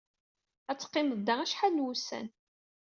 [0.71, 2.27] Ad teqqimed da acḥal n wussan.